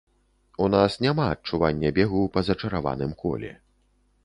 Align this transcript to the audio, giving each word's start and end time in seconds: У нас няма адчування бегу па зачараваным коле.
У 0.67 0.69
нас 0.75 0.95
няма 1.05 1.25
адчування 1.33 1.93
бегу 1.99 2.23
па 2.37 2.45
зачараваным 2.49 3.15
коле. 3.23 3.55